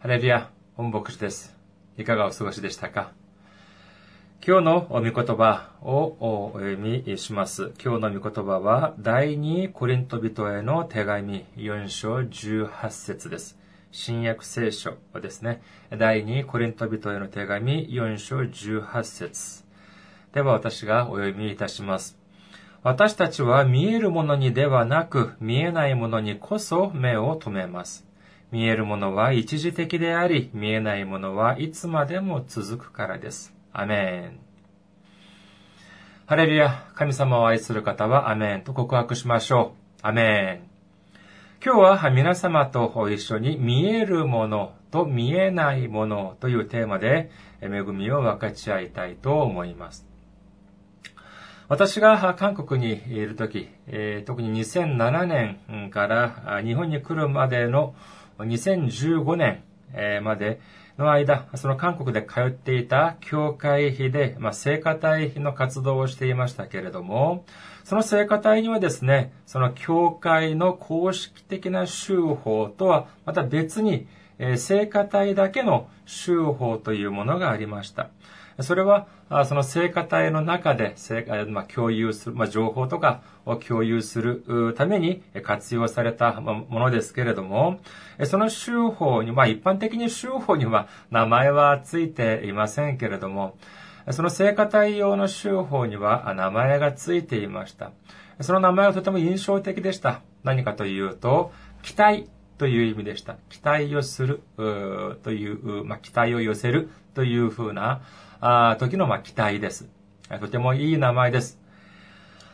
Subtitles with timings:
[0.00, 1.56] ハレルヤ、本牧師です。
[1.96, 3.10] いかがお過ごしでしたか？
[4.46, 7.72] 今日の御言葉をお読みします。
[7.82, 13.58] 今日の御言葉は、第二コリント人への手紙4章18節です。
[13.90, 15.60] 新約聖書ですね。
[15.90, 19.64] 第二コリント人への手紙4章18節
[20.32, 22.16] では私がお読みいたします。
[22.84, 28.06] 私たちは見えるものにではなく、見えないものにこそ目を留めます。
[28.50, 33.54] 見えるものは一時的であり、見えないものはいつまでも続くからです。
[33.72, 34.38] アメン。
[36.26, 40.06] ハレルヤ、神様を愛する方はアメンと告白しましょう。
[40.06, 40.68] アメン。
[41.64, 47.30] 今日は皆様と一緒に見えるものと見えないものというテーマで
[47.60, 50.06] 恵みを分かち合いたいと思います。
[51.68, 53.68] 私が韓国にいるとき、
[54.24, 57.94] 特に2007年から日本に来るまでの
[58.38, 59.62] 2015年
[60.22, 60.60] まで
[60.98, 67.44] の間、その韓国で通っていた教会費で、まあ、聖歌隊の活動をしていましたけれども、
[67.84, 74.08] その聖歌隊にはですね、その教会の公式的な修法とはまた別に、
[74.38, 78.10] えー、聖歌隊だけの修法というものがありました。
[78.60, 79.06] それは、
[79.46, 80.96] その聖歌隊の中で、
[81.48, 87.78] まあ、共有する、まあ、情報とかを共有するために活用されたものですけれども、
[88.24, 93.56] その修法に、まあ、一般的に修法には名前はついていませんけれども、
[94.10, 97.92] その聖歌隊用の修法には名前がついていました。
[98.40, 100.22] その名前はとても印象的でした。
[100.42, 103.36] 何かというと、期待という意味でした。
[103.50, 108.00] 期待をするという、まあ、期待を寄せるというふうな、
[108.40, 109.88] あ時のまあ期待です。
[110.40, 111.58] とてもいい名前です。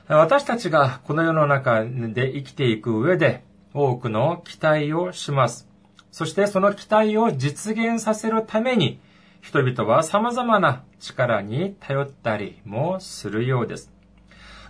[0.08, 5.68] 私たちがこの世の中で生きていく上で多くの期待をします。
[6.10, 9.00] そしてその期待を実現させるために
[9.41, 13.92] 人々は様々な力に頼ったりもするようです。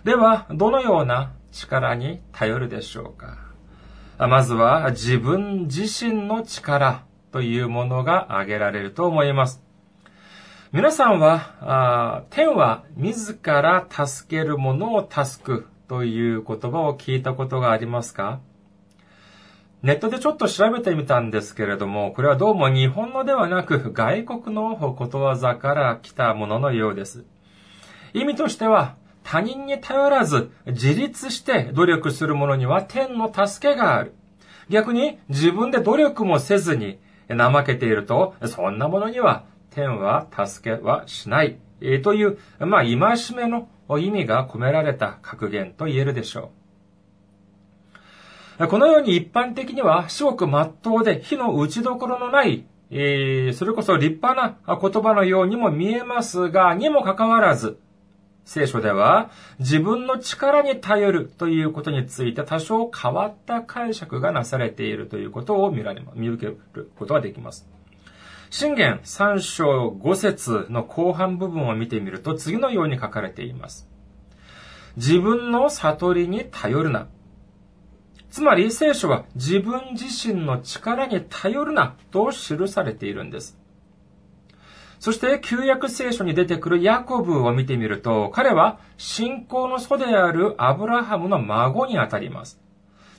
[0.03, 3.37] では、どのような力に頼るでしょうか
[4.19, 9.64] まずは自分自身の力というものが挙げられると思います。
[10.75, 18.41] 皆さんは、天は自ら助ける者を助くという言葉を聞いたことがありますか？
[19.83, 27.23] ネットでちょっと調べてみたんですけれども、これはどうも日本のではなく外国のことわざから来たもののようです。
[28.13, 34.13] 意味としては、他人に頼らず自立して努力する者には天の助けがある。
[34.67, 36.99] 逆に自分で努力もせずに
[37.29, 42.97] 怠けていると、そんなものには天は助けはしない、え、という、まあ、戒
[43.35, 43.67] めの
[43.99, 46.51] 意味が込められた格言と言えるでしょ
[48.59, 48.67] う。
[48.67, 54.33] このように一般的には、至極真っ当で火の打ちどころのない、え、それこそ立派
[54.65, 57.77] な言葉のようにも見えますが、にもかかわらず、
[58.45, 67.67] 聖書では自分の力に頼るということについて多少変わった解釈がなされているということを見られ見受けることができます。
[68.57, 73.85] 信玄3章5節の後半部分を見てみると次のように書かれています。
[74.95, 77.09] 自分の悟りに頼るな。
[78.29, 83.57] つまり聖書は自分自身の力に頼るなと記されているんです。
[85.01, 92.64] そして旧約聖書に出てくるヤコブを見てみると彼は信仰の祖であるアブラハムの孫にあたります。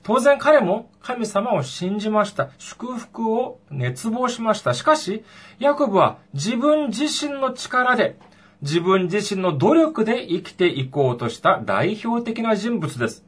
[0.07, 2.51] 当然彼も神様を信じました。
[2.59, 4.73] 祝福を熱望しました。
[4.73, 5.25] しかし、
[5.59, 8.17] ヤコブは自分自身の力で、
[8.63, 13.25] 自分自身の努力で生きていこうとした代表的な人物です。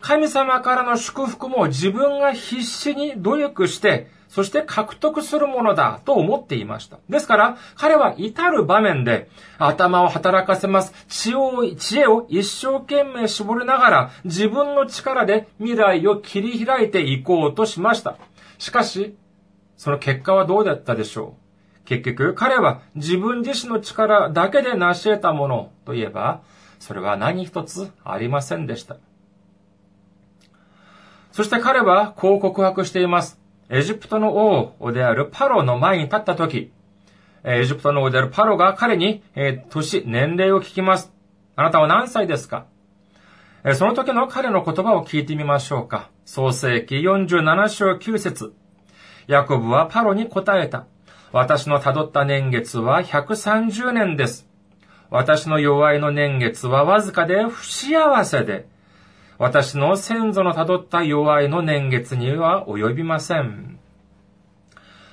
[0.00, 6.98] 神様からの祝福も自分が必死に努力して、そして獲得するものだと思っていました。
[7.08, 10.94] ですから、彼は至る場面で頭を働かせます。
[11.08, 18.16] 知恵を知恵を一生懸命絞りながら自分の力で未来を切り開いていこうとしました。
[18.58, 19.16] しかし、
[19.76, 26.42] その結果はどうだったでしょう結局、彼は自分自身の力だけで成し得たものといえば、
[26.78, 28.96] それは何一つありませんでした。
[31.32, 33.39] そして彼はこう告白しています。
[33.72, 36.72] エジプトの王であるパロの前に立った時、
[37.44, 41.12] エジプトの王であるパロが彼に、え、年、年齢を聞きます。
[41.54, 42.66] あなたは何歳ですか、
[43.74, 46.10] その時の彼の言葉を聞いてみましょうか。
[46.24, 48.54] 創世記47章9節
[49.28, 50.86] ヤコブはパロに答えた。
[51.30, 54.48] 私の辿った年月は130年です。
[55.10, 58.66] 私の弱いの年月はわずかで不幸せで、
[59.40, 63.78] 私の先祖の辿った弱いの年月には及びません。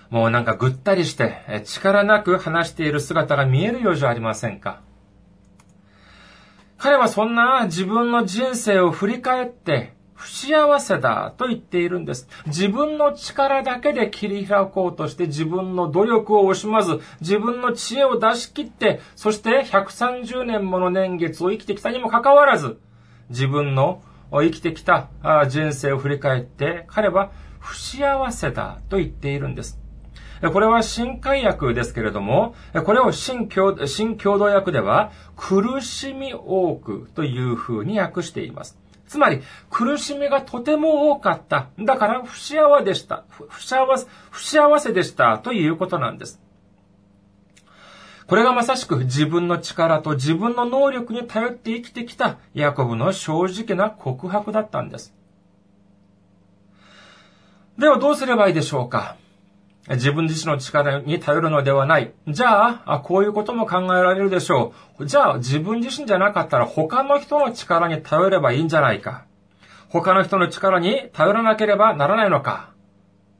[0.09, 4.81] もうなんかぐったりして力なく話している姿が見えるようじゃありませんか。
[6.77, 12.27] 彼はそんな自分の人生を振り返って不幸せだと言っているんです。
[12.47, 22.77] 自分の力だけで切り開こうとして自分の努力を惜しまず、自分の知恵を出し切って、そして130年もの年月を生きてきたにもかかわらず、
[23.29, 24.01] 自分の
[24.31, 25.09] 生きてきた
[25.49, 29.79] 人生を振り返って、彼は不幸せだと言っているんです。
[30.53, 32.53] これは新海訳ですけれども、
[32.85, 38.77] これを新共新共同訳では、苦しみ多くという風に訳しています。
[39.07, 39.41] つまり、
[39.71, 41.69] 苦しみがとても多かった。
[41.79, 43.23] だから、不幸せでした。
[43.29, 46.39] 不幸せ、不幸せでしたということなんです。
[48.27, 55.13] これがまさしく自分の力と自分の能力に頼って生きてきたヤコブの正直な告白だったんです。
[57.77, 59.15] ではどうすればいいでしょうか？
[59.89, 62.11] 自分自身の力に頼るのではない。
[62.27, 65.05] じゃあ、こういうことも考えられるでしょう。
[65.05, 69.23] じゃあ、自分自身じゃなかったら他の人の力に頼ればいいんじゃないか。
[69.87, 72.73] 他の人の力に頼らなければならないのか。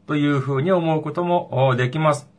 [0.06, 2.30] というふうに思うこともできます。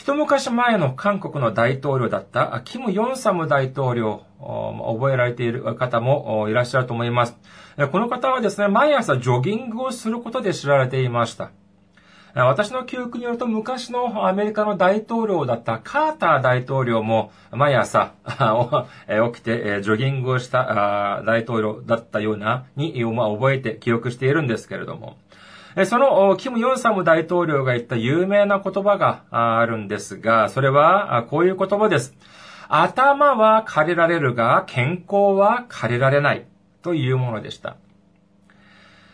[0.00, 7.36] 一昔前の韓国の大統領だったキム・ヨンサム大統領、覚えられている方もいらっしゃると思います。
[7.92, 11.50] この方はですね、毎朝ジョギングをすることで知られていました。
[12.34, 25.18] 私の記憶によると昔のアメリカの大統領だったカーター大統領も毎朝起きてジョギングをした大統領だったようなに覚えて記憶しているんですけれども、
[25.84, 32.14] そのキム・ヨンサム大統領が言った有名な言葉があるんですが、それはこういう言葉です。
[32.68, 36.46] 頭は借りられるが健康は借りられない
[36.82, 37.76] というものでした。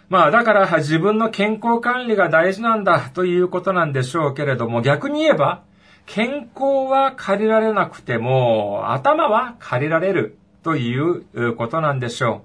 [0.08, 5.62] まあだから自分の健康管理が大事なんだということなんでしょうけれども、逆に言えば、
[6.06, 12.44] 健康は借りられなくても、頭は借りられるということなんでしょ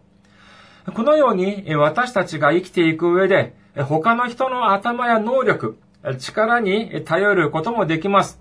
[0.87, 0.91] う。
[0.93, 5.77] このように私たちが生きていく上で、他の人の頭や能力、
[6.19, 8.39] 力に頼ることもできます。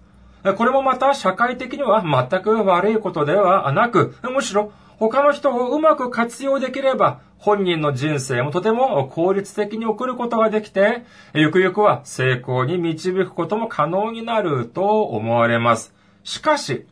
[0.56, 11.05] これもまた社会的には全く悪いことではなく、むしろ他の人をうまく活用できれば、本人の人生もとても効率的に送ることができて、
[11.35, 15.94] ゆくゆくは成功に導くことも可能になると思われます。
[16.23, 16.87] しかし、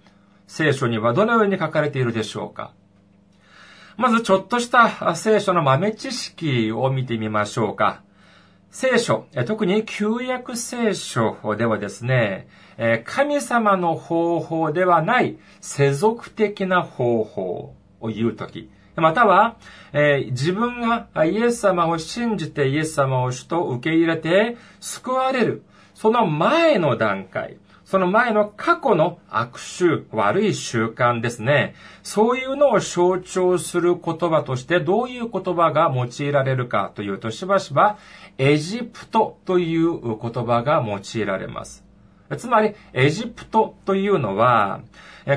[0.46, 2.72] 聖書にはどのように書かれているでしょうか
[3.98, 8.02] まずちょっとした聖書の豆知識を見てみましょうか。
[8.70, 12.48] 聖書、特に旧約聖書ではですね、
[13.04, 19.56] 神様の方法ではない世俗的な方法を言うとき、または、
[19.92, 25.62] えー、自分がイエス様を信じてイエス様を主と受け入れて救われる。
[25.94, 27.56] その前の段階。
[27.88, 31.74] その前の過去の悪習、悪い習慣ですね。
[32.02, 37.96] そういうのを象徴する言葉としてどういう言葉が用いられるかというとしばしば
[38.36, 41.82] エジプトという言葉が用いられます。
[42.36, 44.82] つまり、エジプトというのは、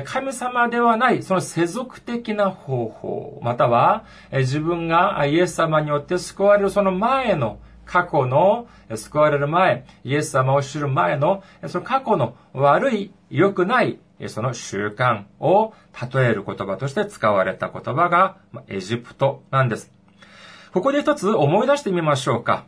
[0.04, 13.98] 神様ではない、その世俗的な方法、または、自分がイエス様によって救われるその前の、過去の、救われる前、イエス様を知る前の、その過去の悪い、良くない、
[14.28, 15.74] その習慣を
[16.12, 18.36] 例える言葉として使われた言葉が、
[18.68, 19.90] エジプトなんです。
[20.72, 22.64] ここで一つ思い出してみましょうか。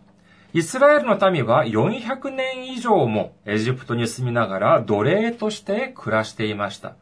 [0.52, 6.94] イスラエルの民は400年以上もエジプトに住みながら奴隷として暮らしていました。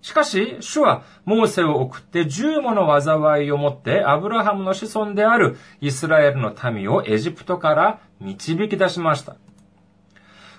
[0.00, 9.36] しかし、主はモーセを送って十もの災いをもってアブラハムの子孫であるイスラエルの民をエジプトから導き出しました。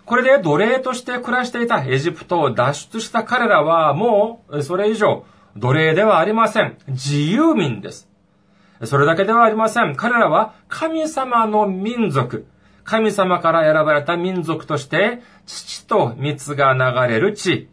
[0.05, 5.23] これで奴隷として暮らしていたエジプトを脱出した彼らはもうそれ以上
[5.55, 6.77] 奴隷ではありません。
[6.87, 8.09] 自由民です。
[8.85, 9.95] それだけではありません。
[9.95, 12.45] 彼らは神様の民族。
[12.83, 17.69] 神様から選ばれた民族として、父と蜜が流れる地、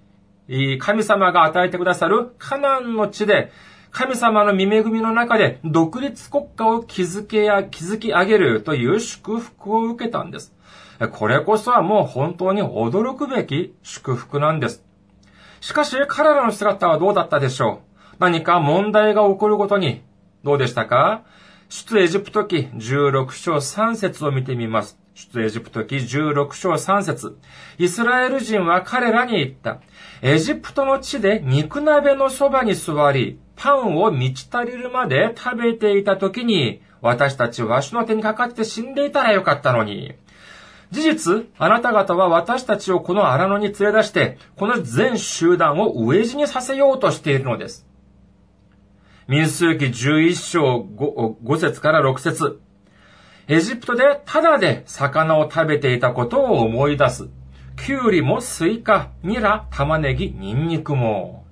[0.79, 3.51] 神様が与えてくださるカナンの地で、
[3.91, 10.55] 神様の見恵みの中で独立国家を築けや、築き上げるという祝福を受けたんです。
[11.13, 14.85] これこそはもう本当に驚くべき祝福なんです。
[15.61, 17.81] しかし彼らの姿はどうだったでしょ
[18.15, 18.17] う？
[18.19, 20.03] 何か問題が起こるごとに、
[20.45, 21.25] どうでしたか？
[21.69, 24.99] 出エジプト記16章3節を見てみます。
[25.17, 27.39] 出エジプト記16章3節
[27.79, 29.81] イスラエル人は彼らに言った。
[30.21, 40.13] エジプトの地で肉鍋のそばに座り、パンを満ち足りるまで食べていた時に、私たちは主の手にかかって死んでいたらよかったのに。
[40.91, 47.87] 事実、あなた方は私たちをこの荒野に連れ出して、この全集団を飢え死にさせようとしているのです。
[49.29, 52.61] 民数記11章 5, 5節から6節
[53.49, 57.29] エジプトでただで魚を食べていたことを思い出す。
[57.77, 61.45] キュウリもスイカ、ニラ、玉ねぎ、ニンニクも。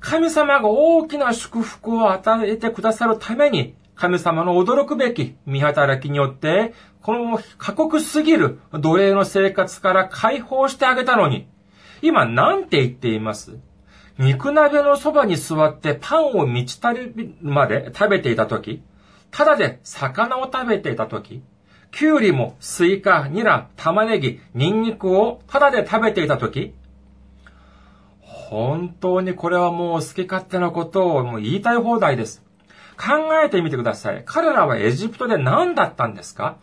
[0.00, 11.48] 神様が大きな祝福を与えてくださるために、神様の驚くべき御働きによって、この過酷すぎる奴隷の生活から解放してあげたのに、
[12.02, 13.58] 今なんて言っています？
[14.18, 18.82] 肉鍋のそばに座ってパンを満ち足りるまで食べていたとき、
[19.36, 21.42] ただで魚を食べていたとき、
[21.92, 26.72] キュウリもスイカ、ニラ、玉ねぎ、ニンニクをただで食べていたとき、
[28.22, 32.42] 本当にこれはもう好き勝手なことをもう言いたい放題です。
[32.96, 34.22] 考えてみてください。
[34.24, 36.56] 彼らはエジプトで何だったんですか？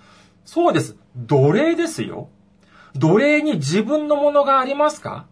[0.44, 0.98] そうです。
[1.16, 2.30] 奴隷ですよ。
[2.96, 5.28] 奴隷に自分のものがありますか？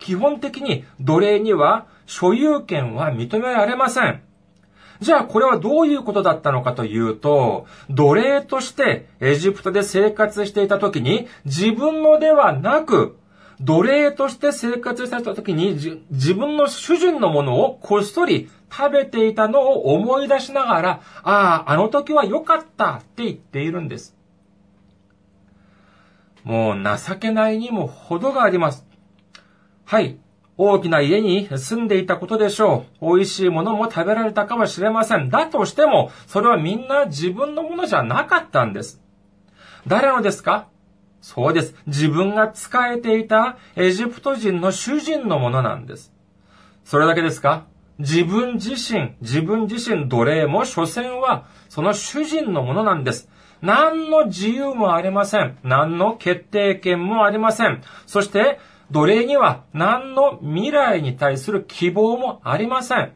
[0.00, 4.24] 基本的に奴隷には所有権は認められません。
[5.00, 13.16] じゃあこれはどういうことだったのかというと、奴隷としてエジプトで生活していた時に自分のではなく、
[13.60, 15.74] 奴隷として生活した時に
[16.10, 24.16] 自分の主人のものをこっそり食べていたのを思い出しながら、ああ、あの時は良かったって言っているんです。
[26.44, 28.86] もう情けないにも程があります。
[29.84, 30.18] はい。
[30.62, 33.16] 大きな家に住んでいたことでしょう。
[33.16, 35.30] 美味しいものも食べられたかもしれません。
[35.30, 39.00] だとしても、それはみんな自分のものじゃなかったんです。
[39.86, 40.68] 誰のですか？
[41.22, 41.74] そうです。
[41.86, 46.12] 自分が仕えていたエジプト人の主人のものなんです。
[46.84, 47.64] それだけですか？
[47.98, 53.30] 自分自身、自分自身奴隷も所詮はその主人のものなんです。
[53.62, 55.56] 何の自由もありません。
[55.62, 57.82] 何の決定権もありません。
[58.06, 58.58] そして、
[58.90, 63.12] 奴隷には何の未来に対する希望もありません。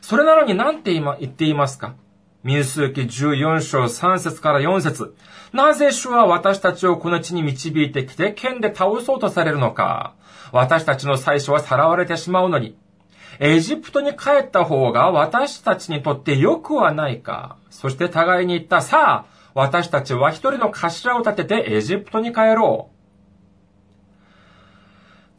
[0.00, 1.94] それなのに何て今言っていますか？
[2.42, 5.14] 民数記14章3節から4節
[5.52, 10.14] なぜ主は私たちをこの地に導いてきて剣で倒そうとされるのか？
[10.50, 12.76] 私たちの最初はさらわれてしまうのに、
[13.38, 17.56] エジプトに帰った方が私たちにとって良くはないか？
[17.70, 22.91] そして互いに言った、さあ、私たちは一人の頭を立ててエジプトに帰ろう。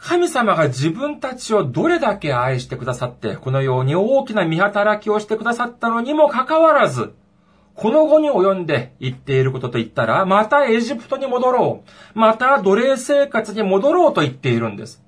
[0.05, 7.13] 神様が自分たちをどれだけ愛してくださって、このように大きな見働きをしてくださったのにもかかわらず、
[7.73, 11.83] この後に及んで言っていることと言ったら、またエジプトに戻ろ
[12.15, 12.19] う。
[12.19, 15.01] また奴隷生活に戻ろうと言っているんです。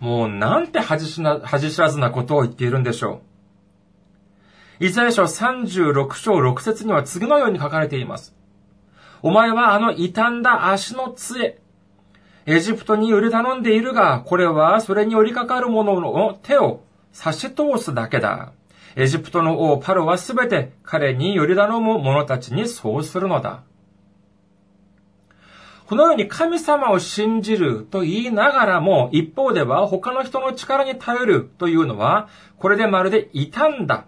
[0.00, 3.22] もうなんて恥知らずなことを言っているんでしょ
[4.80, 4.84] う。
[4.84, 8.34] イザヤ書36章6節には次のように書かれています。
[9.22, 11.60] お前はあの傷んだ足の杖、
[12.46, 16.80] エジプトに売り頼んでいるが、これはそれに寄りかかる者の手を
[17.12, 18.52] 差し通すだけだ。
[18.94, 23.64] エジプトの王パロはすべて彼に寄り頼む者たちにそうするのだ。
[25.86, 34.06] このように神様を信じると言いながらも、一方では他の人の力に頼るというのは、これでまるで傷んだ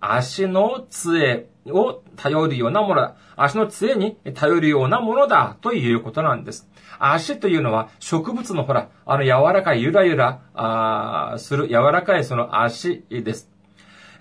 [0.00, 3.16] 足の杖を頼るようなものだ。
[3.36, 6.68] 足の杖に頼るようなものだということなんです。
[6.98, 13.50] 足というのは植物のほら、あの柔らかいゆらゆらあする柔らかいその足です。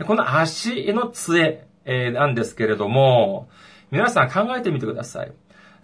[0.06, 3.48] この足の杖、なんですけれども、
[3.92, 5.32] 皆さん考えてみてください。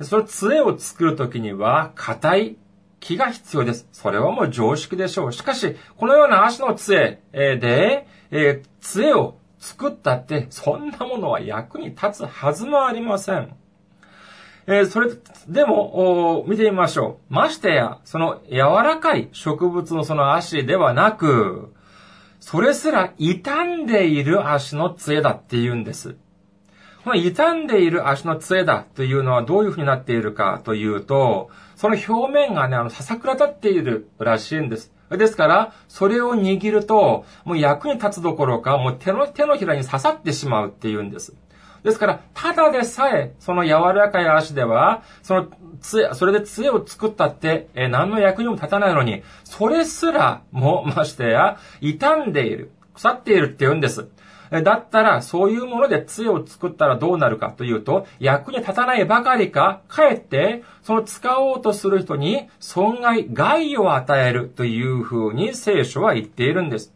[0.01, 2.57] その杖を作るときには、硬い
[2.99, 3.87] 木が必要です。
[3.91, 5.33] それはもう常識でしょう。
[5.33, 13.55] しかし、このような足の杖で、えー、杖を作ったって、そんなものは役に立つはずもありません。
[14.65, 15.11] えー、それ、
[15.47, 17.33] でも、見てみましょう。
[17.33, 21.73] ましてや、その柔らかい植物のその足ではなく、
[22.39, 26.15] それすら傷んでいる足の杖だって言うんです。
[27.03, 34.91] この傷んでいる足の杖だというのはどういう風になっているかというと、その表面がね、あの、ささくら立っているらしいんです。
[35.17, 41.33] ですから、それを握ると、もう役に立つどころか、もう手の、手のひらに刺さってしまうっていうんです。
[41.83, 45.47] ですから、ただでさえ、その柔らかい足では、その
[45.81, 54.07] 杖、それで杖を作ったって、え何の役にも立たないのに、それすらもましてや、傷んでいる、腐っているって言うんです。
[54.51, 66.93] だったら、そういうもので杖を作ったらどうなるかというと、役に立たないばかりか、かえって、その使おうとする人に損害、害を与えるというふうに聖書は言っているんです。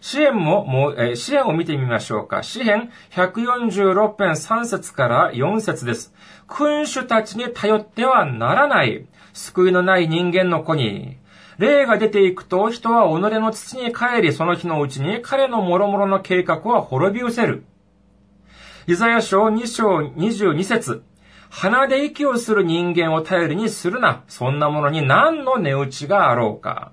[0.00, 2.42] 支援も、もう、えー、支援を見てみましょうか。
[2.42, 6.12] 支援146編3節から4節です。
[6.48, 9.06] 君主たちに頼ってはならない。
[9.32, 11.18] 救いのない人間の子に。
[11.62, 17.64] 霊が出ていくと人は己の土に帰り、その日のうちに彼の諸々の計画は滅び失せる。
[18.88, 21.04] イザヤ書2章22節
[21.50, 24.24] 鼻で息をする人間を頼りにするな。
[24.26, 26.90] そんなものに何の値打ちがあろうか。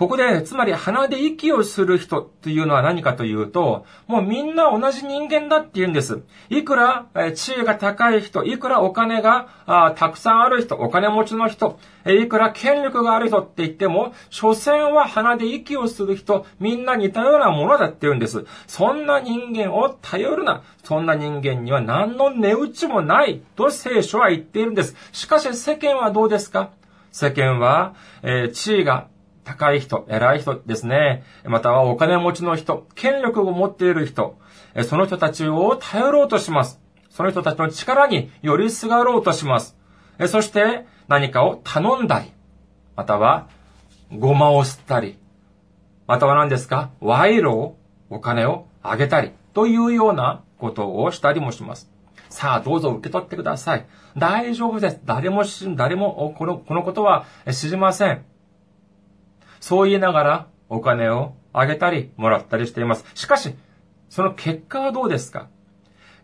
[0.00, 6.22] ここで、つまり鼻で息をする人というのは何かというと、もうみんな同じ人間だって言うんです。
[6.48, 18.46] いくらえ地位が高い人、いくらお金があたくさんある人、お金持ちの人、えいくら権力がある人って言っても、所詮は鼻で息をする人、みんな似たようなものだって言うんです。
[18.66, 20.62] そんな人間を頼るな。
[20.82, 24.96] そんな人間には何の値打ちもないと聖書は言っているんです。
[25.12, 26.70] しかし世間はどうですか？
[27.12, 29.08] 世間は、えー、地位が
[29.44, 31.24] 高い人、偉い人ですね。
[31.44, 34.38] またはお金持ちの人、権力を持っている人、
[34.84, 36.80] その人たちを頼ろうとします。
[37.08, 39.76] その人たちの力に寄りすがろうとします。
[40.28, 42.32] そして何かを頼んだり、
[42.94, 43.48] または
[44.16, 45.18] ごまを吸ったり、
[46.06, 46.90] または何ですか？
[47.00, 47.76] 賄賂を
[48.10, 51.90] お金をあげたり、というようなことをしたりもします。
[52.28, 53.86] さあ、どうぞ受け取ってください。
[54.16, 55.00] 大丈夫です。
[55.04, 55.42] 誰も
[55.74, 58.24] 誰もこの、このことは知りません。
[59.60, 63.04] そう言いながらお金をあげたりもらったりしています。
[63.14, 63.54] しかし、
[64.08, 65.48] その結果はどうですか？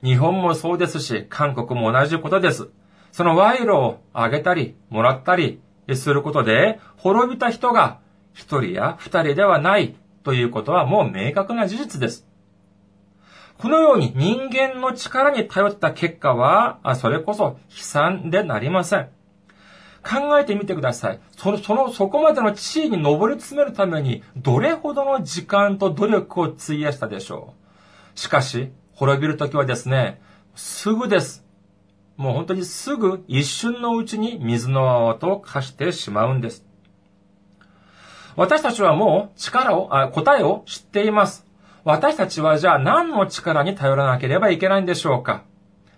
[0.02, 2.69] 日本もそうですし、韓国も同じことです。
[3.12, 5.61] その賄賂をあげたりもらったり
[5.95, 8.00] することで、滅びた人が
[8.33, 12.26] 一人や二人ではないということはもう明確な事実です。
[13.59, 19.09] このように人間の力に頼った結果は、それこそ悲惨でなりません。
[20.06, 21.20] 考えてみてください。
[21.36, 27.54] その、その、そこまでの地位に上り詰めるために、どれほどの時間と努力を費やしたでしょ
[28.14, 28.18] う。
[28.18, 30.20] しかし、滅びるときはですね、
[30.54, 31.44] すぐです。
[32.16, 36.64] もう本当にすぐ一瞬のうちに水の泡と化してしまうんです。
[38.37, 41.44] 私たちはもう力を、あ答えを知っています。
[41.85, 45.44] 私たちはじゃあ何の力に頼らなければいけないんでしょうか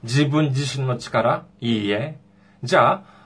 [0.03, 2.19] 自分自身の力いいえ。
[2.63, 3.18] じゃあ、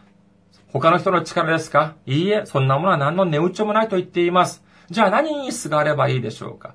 [0.72, 1.96] 他の人の力ですか？
[2.06, 4.64] いいえ、そんなものは何の値打ちもないと言っています。
[4.88, 6.74] じゃあ何にすがればいいでしょうか？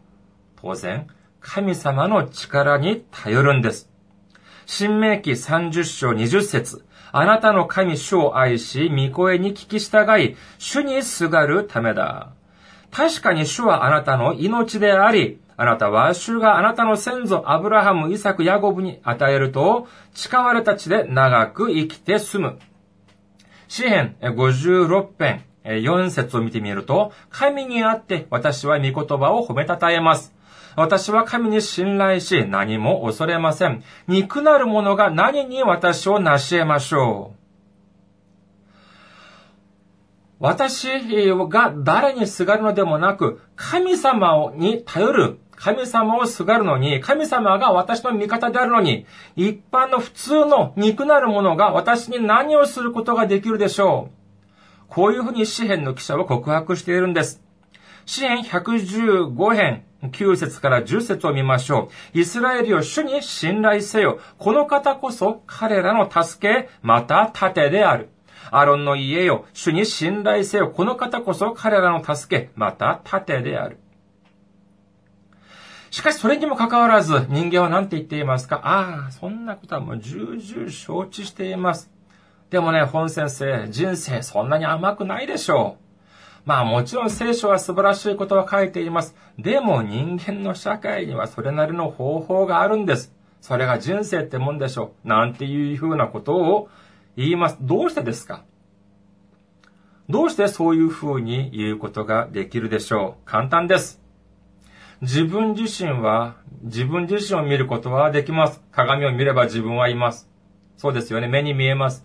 [0.61, 1.07] 当然、
[1.39, 3.89] 神様の力に頼るんです。
[4.67, 12.33] 新明記30章20節あなたの神主を愛し、御声に聞き従い、主にすがるためだ。
[12.91, 22.59] 確かに主はあなたの命であり、あなたは主があなたの先祖アブラハム、イサク、ヤゴブに与えると、誓われた地で長く生きて住む。
[23.67, 30.33] 詩編56編4節を見てみると、神にあって私は御言葉を褒めたたえます。
[30.75, 33.83] 私は神に信頼し何も恐れません。
[34.07, 37.37] 肉なる者が何に私を成し得ましょう。
[40.39, 40.87] 私
[41.49, 54.17] が誰にすがるのでもなく、神様に頼る神様をすがるのに、神様が私の味方であるのに、一般の普通の肉なる者が私に何をすることができるでしょう。
[54.87, 57.41] こういうふうに詩篇の記者は告白しているんです。
[58.05, 62.19] 詩篇115編9節から10節を見ましょう。
[62.19, 64.19] イスラエルを主に信頼せよ。
[64.37, 68.09] この方こそ彼らの助け、また盾である。
[68.51, 70.69] アロンの家よ、主に信頼せよ。
[70.69, 73.79] この方こそ彼らの助け、また盾である。
[75.89, 78.61] しかしそれにもかかわらず、人間は何て言っていますか？
[78.63, 81.91] ああ、そんなことはもう重々承知しています。
[82.49, 85.83] でもね、本先生、人生そんなに甘くないでしょう。
[86.45, 89.15] まあもちろん聖書は素晴らしいことは書いています。
[89.37, 93.13] でも人間の社会にはそれなりの方法があるんです。
[93.41, 95.07] それが人生ってもんでしょう。
[95.07, 96.69] なんていうふうなことを
[97.17, 97.57] 言います。
[97.59, 98.43] どうしてですか？
[100.09, 103.29] どうしてそういうふうに言うことができるでしょう？
[103.29, 104.01] 簡単です。
[105.01, 108.61] 自分自身は、自分自身を見ることはできます。
[108.71, 110.27] 鏡を見れば自分はいます。
[110.77, 111.27] そうですよね。
[111.27, 112.03] 目に見えます。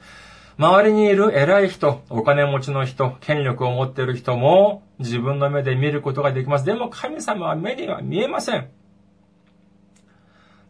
[0.59, 6.67] 周りにいる偉い人、お金持ちの人、権力を持っている人も自分の目で見ることができます。
[6.67, 8.69] でも神様は目には見えません。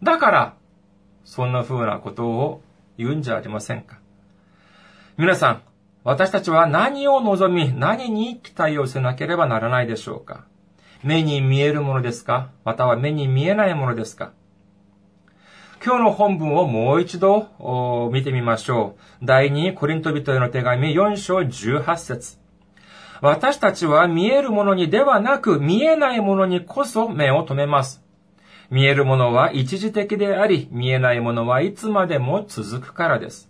[0.02, 0.54] だから、
[1.24, 2.62] そんな風なことを
[2.98, 3.98] 言うんじゃありませんか。
[5.16, 5.62] 皆さん、
[6.04, 10.46] 私たちは何を望み、何に期待をせなければならないでしょうか。
[11.02, 12.50] 目に見えるものですか？
[12.64, 14.32] または目に見えないものですか？
[15.84, 19.26] 今日の本文をもう一度見てみましょう。
[19.26, 22.38] 第2コリント人への手紙4章18節
[23.20, 28.02] 私たちは見えるものにではなく、見えないものにこそ目を留めます。
[28.70, 33.48] 見えるものは一時的であり、見えないものはいつまでも続くからです。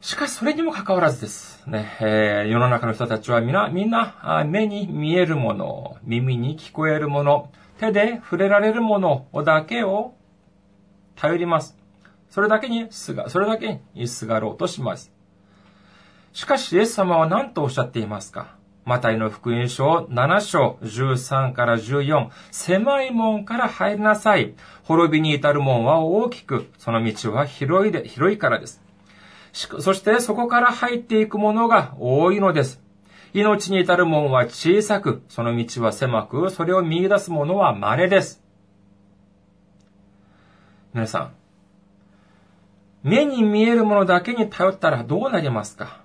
[0.00, 10.14] しかし、それにもかかわらずですね、えー、世の中の人たちはみんな、みんな、目に見えるもの、耳に聞こえるもの、手で触れられるものだけを
[11.16, 11.76] 頼ります。
[12.30, 15.10] それだけにすが、それだけにすがろうとします。
[16.32, 18.56] しかし、イエス様は何とおっしゃっていますか？
[18.84, 24.54] マタイの福音書7章13から14、狭い門から入りなさい。
[24.84, 28.80] 滅びに至る門は大きく、その道は広いで、広いからです。
[29.52, 32.82] そしてそこから入っていくものが多いのです。
[33.34, 38.42] 命に至る門は小さく、その道は狭く、それを見出す者は稀です。
[40.94, 41.32] 皆さん、
[43.02, 46.02] 目に見えるものだけに頼ったらどうなりますか？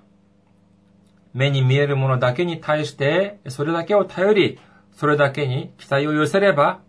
[1.33, 4.59] 目に見えるものだけに対して、それだけを頼り、
[4.91, 6.81] それだけに期待を寄せれば、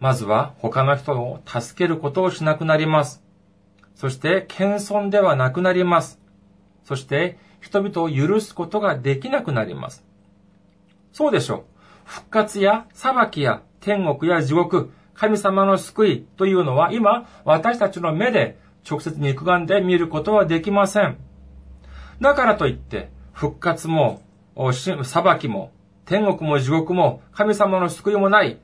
[0.00, 3.21] まずは他の人を助けることをしなくなります。
[4.02, 6.20] そして、謙遜ではなくなります。
[6.82, 10.04] そして、人々を許すことができなくなります。
[11.12, 11.62] そうでしょう。
[12.04, 21.16] 復活や裁きや天国や地獄、神様の救いというのは今、私たちの目で直接肉眼で見ることはできません。
[22.20, 24.20] だからといって、復活も、
[25.04, 25.70] 裁きも、
[26.06, 28.58] 天国も地獄も、神様の救いもない。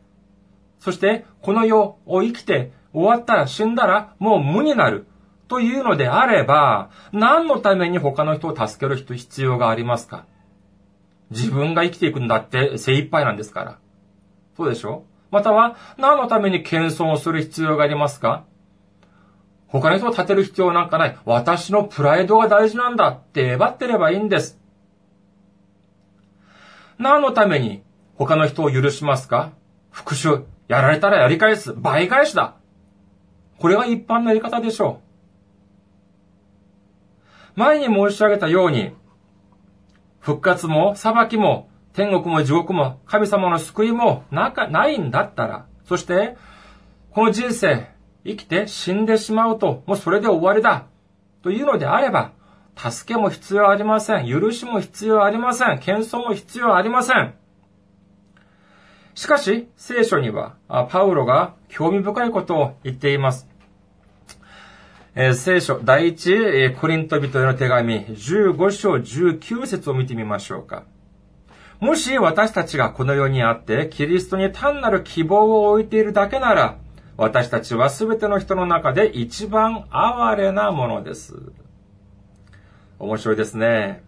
[0.81, 5.07] そして、この世を生きて終わったら死んだらもう無になる。
[5.49, 10.27] というのであれば、何のために他の人を助ける人必要がありますか？
[11.31, 13.79] 自分が生きていくんだって精一杯なんですから。
[14.57, 15.05] そうでしょ？
[15.31, 18.45] または、何のために謙遜をする必要がありますか？
[19.67, 21.19] 他の人を立てる必要なんかない。
[21.25, 24.59] 私のプライドが大事なんだってえばってればいいんです。
[26.99, 27.83] 何のために
[28.15, 29.53] 他の人を許しますか？
[29.91, 30.43] 復讐。
[30.69, 31.73] やられたらやり返す。
[31.73, 32.57] 倍返しだ。
[33.59, 35.08] これが一般のやり方でしょう。
[37.59, 38.92] 前に申し上げたように、
[40.21, 46.37] 復活も裁きも天国も地獄も神様の救いもなかないんだったら、そして、
[47.11, 47.88] この人生、
[48.25, 50.87] 生きて死んでしまうと、もうそれで終わりだ。
[51.42, 52.31] というのであれば、
[52.77, 54.29] 助けも必要ありません。
[54.29, 55.81] 許しも必要ありません。
[55.81, 57.35] 謙遜も必要ありません。
[59.16, 60.55] しかし、聖書には、
[60.90, 63.48] パウロが興味深いことを言っています。
[65.14, 70.85] えー、聖書、第一、えコリント人への手紙、15章19節を見てみましょうか。
[71.81, 76.79] もし私たちがこの世にあって、キリストに単なる希望を置いているだけなら、
[77.16, 81.35] 私たちはすべての人の中で一番哀れなものです。
[82.99, 84.03] 面白いですね。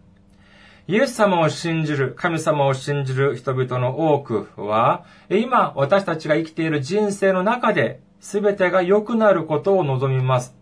[0.88, 10.59] イエス様を信じる、神様を信じる人々の多くは、今私たちが生きている人生の中で、すべてが良くなることを望みます。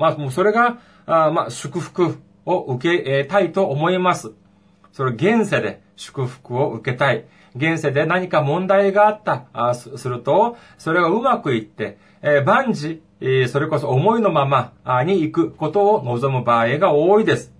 [0.00, 4.32] まあ、もうそれが、あまあ、祝福を受けたいと思います。
[4.92, 7.26] それ現世で祝福を受けたい。
[7.54, 14.72] 現世で何か問題があったあすると、それがうまくいって、えー、万事、えー、それこそ思いのまま
[15.04, 17.59] に行くことを望む場合が多いです。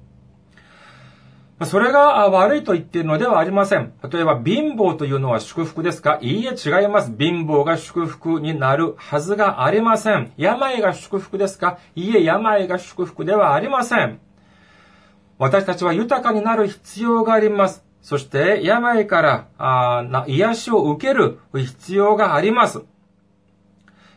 [1.66, 3.92] それが悪いと言っているのではありません。
[4.10, 6.18] 例えば、貧乏というのは祝福ですか？
[6.22, 7.14] いいえ、違います。
[7.18, 10.32] 貧乏が祝福になるはずがありません。
[10.38, 11.78] 病が祝福ですか？
[11.94, 14.20] いいえ、病が祝福ではありません。
[15.36, 17.84] 私たちは豊かになる必要があります。
[18.00, 22.80] そして、病からあ癒しを受ける必要があります。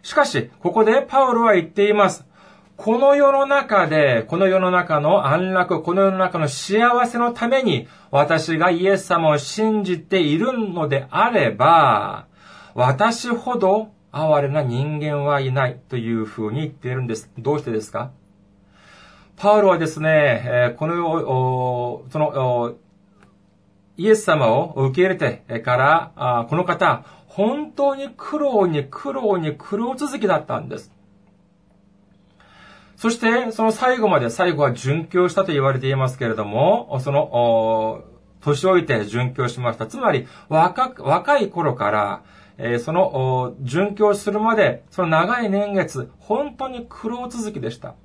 [0.01, 2.25] しかし、ここでパウロは言っています。
[2.83, 12.27] この世の中で、この世の中の安楽、この世の中の幸せのために、私がイエス様を信じているのであれば、
[12.75, 17.31] 私ほど哀れな人間はいないというふうに言っているんです。
[17.37, 18.11] どうしてですか？
[19.37, 22.73] パウロはですね、この世、その、
[23.95, 30.91] イエス様を受け入れてから、この方、本当に苦労に苦労に苦労続きだったんです。
[33.03, 38.01] そして、その最後まで、最後は殉教したと言われていますけれども、その、
[38.39, 39.87] 年老いて殉教しました。
[39.87, 42.23] つまり、若、若い頃から、
[42.57, 47.95] えー、その、殉教するまで、その長い年月、本当に苦労続きでした。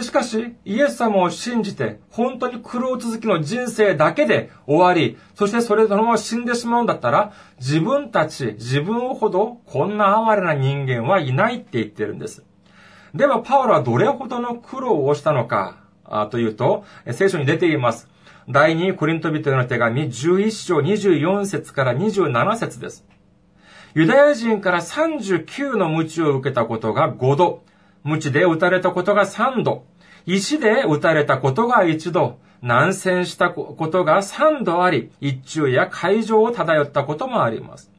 [0.00, 12.44] しかし、イエス様を信じて、本当に苦労続きの人生だけで終わり、そしてそれそのまま死んでしまうんだったら、自分たち、自分ほどこんな哀れな人間はいないって言ってるんです。
[13.14, 15.76] では、パウロはどれほどの苦労をしたのか、
[16.30, 18.08] というと、聖書に出ています。
[18.48, 23.06] 第2コリント人への手紙11章24節から27節です。
[23.94, 27.62] ユダヤ人から39の鞭を受けたことが5度、
[28.02, 29.84] 鞭で打たれたことが3度、
[30.26, 37.93] 石で打たれたことが1度、難戦したことが3度あり、一中や海上を漂ったこともあります。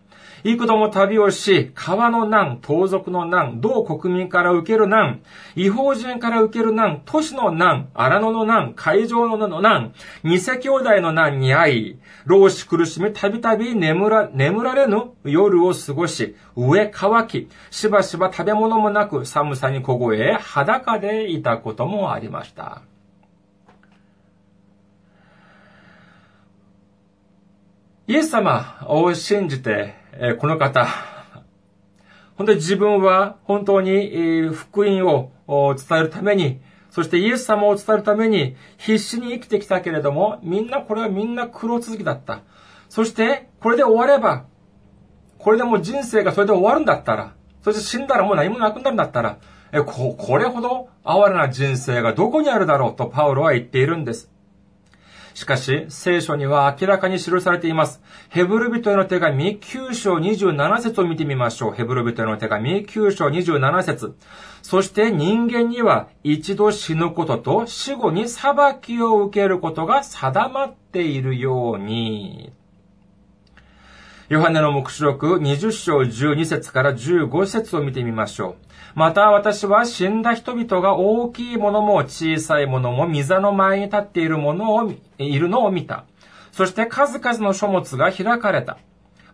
[0.46, 5.22] 幾度も旅をし、川の難、盗賊の難、同国民から受ける難、
[5.56, 22.84] 違法人から受ける難、都市の難、荒野の難、海上の難、偽兄弟の難に遭い、老子苦しみ、たびたび眠ら、眠られぬ夜を過ごし、上乾き、しばしば食べ物もなく、寒さに凍え、裸でいたこともありました。
[28.08, 30.88] イエス様を信じて、えこの方、
[32.36, 42.44] 本当に自分は本当に福音を伝えるために、そしてイエス様を伝えるために必死に生きてきたけれども、みんなこれはみんな苦労続きだった。
[42.88, 44.46] そして、これで終われば、
[45.38, 49.40] これでもう人生がそれで終わるんだったら、そして死んだらもう何もなくなるんだったら、
[49.74, 54.32] えここれほど哀れな人生がどこにあるだろうとパウロは言っているんです。
[55.36, 58.02] しかし、聖書には明らかに記されています。
[58.30, 61.74] ヘブル人への手紙9章27節を見てみましょう。
[61.74, 64.16] ヘブル人への手紙9章27節
[64.62, 72.54] そして人間には一度死ぬことと死後に裁きを受けることが定まっているように。
[74.28, 78.66] ヨハネの目視録20章12節から15節を見てみましょう。
[78.96, 86.06] また私は死んだ人々が大きいものも小さいものも溝の前に立っているものを、いるのを見た。
[86.52, 88.80] そして数々の書物が開かれた。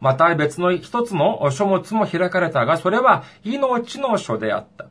[0.02, 4.88] また別の一つの書物も開かれたが、それは命の書であった。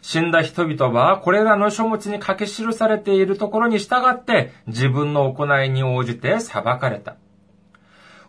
[0.00, 7.16] 死んだ人々はこれらの書物に書き記されているところに従って自分の行いに応じて裁かれた。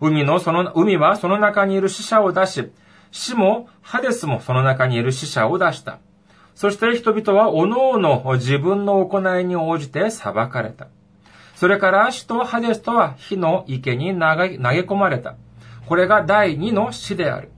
[0.02, 2.72] 海のその、海はその中にいる死者を出し、
[3.12, 6.00] 死もハデスもその中にいる死者を出した。
[6.56, 10.88] そして人々は各々自分の行いに応じて裁かれた。
[11.56, 15.36] それから死とハデスとは火の池に投げ込まれた。
[15.86, 17.52] これが第二の死である。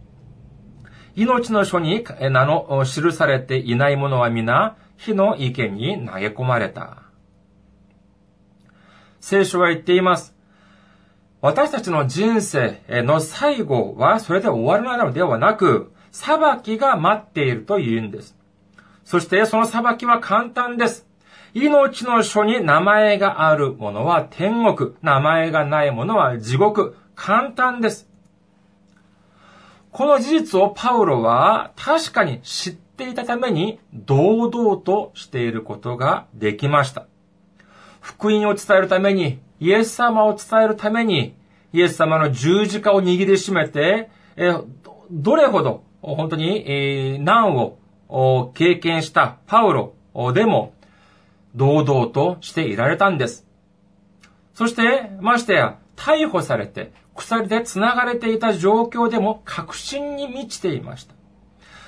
[1.15, 7.03] 命の書に名の記されていない者は皆火の池に投げ込まれた。
[9.21, 10.35] 聖書は言っています。
[11.43, 18.37] 私たちの人生の最後はそれで終わるのではなく、裁きが待っているというんです。
[19.03, 21.05] そしてその裁きは簡単です。
[21.53, 26.95] 命の書に名前があるものは天国、名前がないものは地獄。
[27.13, 28.07] 簡単です。
[29.91, 37.05] この事実をパウロは確かに知っていたために堂々としていることができました。
[37.99, 41.37] 福音を伝えるためにイエス様を伝えるために、
[41.71, 44.51] イエス様の十字架を握りしめて、え
[45.09, 49.93] どれほど本当に、え難を経験したパウロ
[50.33, 50.73] でも
[51.55, 53.47] 堂々としていられたんです。
[54.53, 61.15] そして、ましてや、逮捕されて、鎖で繋がれていた状況でも確信に満ちていました。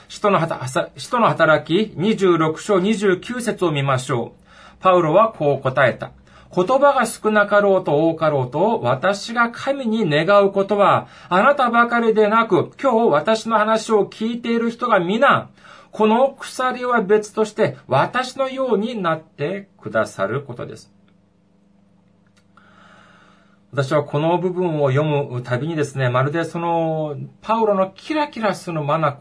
[0.08, 4.46] 使徒の働き26章29節を見ましょう。
[4.80, 6.12] パウロはこう答えた。
[6.54, 15.50] 言葉が少なかろうと多かろうと、私が神に願うことは、あなたばかりでなく、今日私の話を聞いている人が皆、
[15.92, 20.92] この鎖は別として私のようになってくださることです。
[23.72, 29.18] 私はこの部分を読むたびにですね、まるでその、パウロのキラキラする眼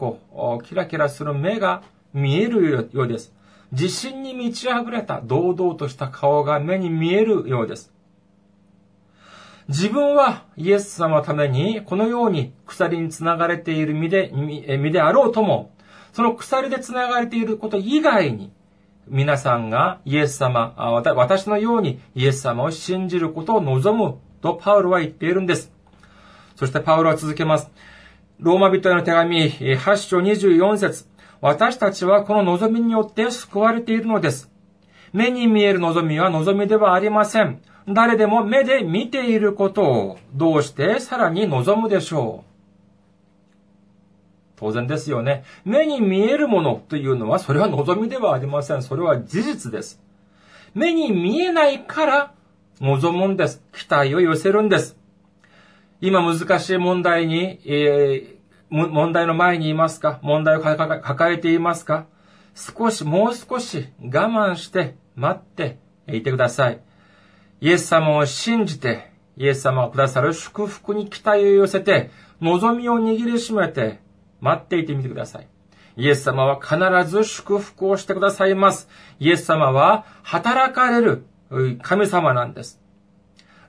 [0.63, 1.83] キラキラする目が
[2.13, 3.33] 見えるようです。
[3.71, 7.91] 自信に満ち溢れた堂々とした顔が目に見えるようです。
[9.67, 15.71] 自分はイエス様のためにこのように鎖につながれている身で、身であろうとも、
[16.13, 18.51] その鎖でつながれていること以外に、
[19.07, 25.71] 皆さんがイエス様、私のようにイエス様を信じることを望むとパウロは言っているんです。
[26.55, 27.69] そしてパウロは続けます。
[28.39, 31.07] ローマ人への手紙8章24節
[31.45, 34.49] 私たちはこの望みによって救われているのです。
[35.13, 37.61] 目に見える望みは望みではありません。
[37.87, 42.51] 誰でも目で見ていることをどうしてさらに望むでしょう。
[44.55, 45.43] 当然ですよね。
[45.63, 48.81] 目に見えるものというのは、それは望みではありません。
[48.81, 50.01] それは事実です。
[50.73, 52.33] 目に見えないから
[52.81, 53.61] 望むんです。
[53.71, 54.97] 期待を寄せるんです。
[56.01, 58.34] 今難しい問題に、えー
[58.69, 60.19] 問題の前にいますか？
[60.21, 62.07] 問題を抱えていますか？
[62.55, 66.81] 少し、もう少し我慢して待っていてください。
[67.61, 73.99] イエス様を信じて、イエス様がくださる祝福に期待を寄せて、望みを握りしめて、
[74.41, 75.47] 待っていてみてください。
[75.97, 78.89] イエス様は必ず祝福をしてくださいます。
[79.19, 81.25] イエス様は働かれる
[81.81, 82.81] 神様なんです。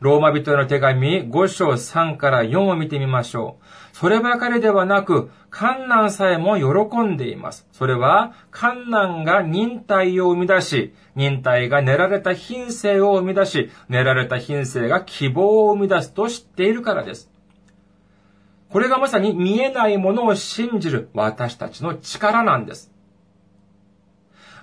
[0.01, 3.65] ローマ人への手紙5章3から4を見てみましょう。
[3.97, 7.67] そればかりではなく、観難さえも喜んでいます。
[7.73, 17.31] それは、観難が忍耐を生み出し、忍耐が練られた品性を生み出し、練られた品性が希望を生み出すと知っているからです。
[18.69, 22.93] これがまさに見えないものを信じる私たちの力なんです。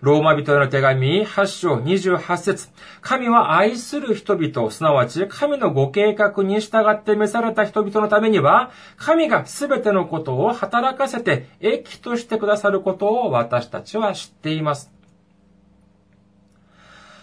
[0.03, 2.67] ローマ人への手紙8章28節
[2.99, 14.91] 神は愛する人々、すなわち神のご計画に従って召された人々のためには、神が全てのことを働かせて益としてくださることを私たちは知っています。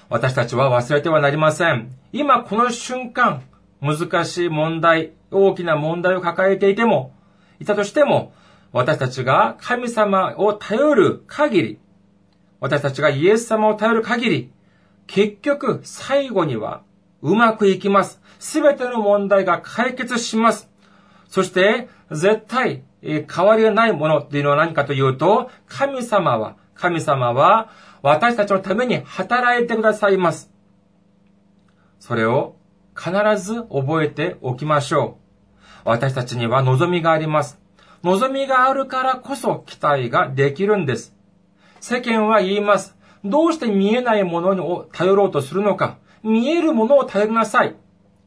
[0.09, 1.95] 私たちは忘れてはなりません。
[2.15, 3.43] 今この瞬間、
[3.83, 7.13] 難しい問題、大きな問題を抱えていても、
[7.59, 8.33] いたとしても、
[8.73, 11.79] 私たちが神様を頼る限り、
[12.61, 14.53] 私たちがイエス様を頼る限り、
[15.07, 16.83] 結局、最後には、
[17.23, 18.21] うまくいきます。
[18.39, 20.71] すべての問題が解決します。
[21.29, 27.71] そして、絶対、変わりがないものっていうのは何かというと、神様は、神様は、
[28.03, 30.51] 私たちのために働いてくださいます。
[31.99, 32.57] それを
[32.97, 33.11] 必
[33.43, 35.19] ず覚えておきましょ
[35.85, 35.89] う。
[35.89, 37.59] 私たちには望みがあります。
[38.03, 41.15] 望みがあるからこそ期待ができるんです。
[41.81, 42.97] 世間は言います。
[43.25, 45.99] どうして見えないものを頼ろうとするのか。
[46.23, 47.75] 見えるものを頼りなさい。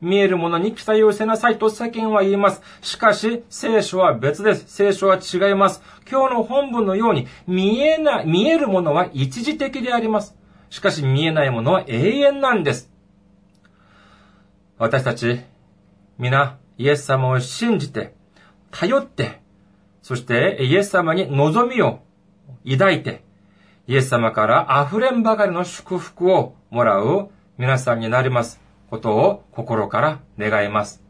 [0.01, 2.61] 見えるものに期待を寄せなさいと世間は言います。
[2.81, 4.65] しかし、聖書は別です。
[4.67, 5.81] 聖書は違います。
[6.11, 10.35] 今日の本文のように、見えない、見えるものは一時的であります。
[10.69, 12.91] しかし、見えないものは永遠なんです。
[14.77, 15.39] 私たち、
[16.17, 18.13] 皆、イエス様を信じて、
[18.71, 19.41] 頼って、
[20.01, 21.99] そしてイエス様に望みを
[22.69, 23.23] 抱いて、
[23.85, 31.03] イエス様から溢れんばかりの祝福をもらう皆さんになりますことを心から願います。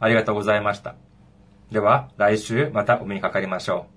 [0.00, 0.94] ありがとうございました。
[1.70, 3.93] では、来週またお目にかかりましょう。